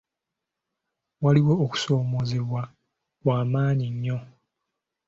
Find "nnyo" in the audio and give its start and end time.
3.93-4.17